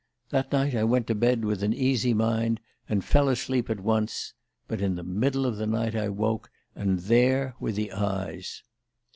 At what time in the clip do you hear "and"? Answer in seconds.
2.89-3.05, 6.75-6.97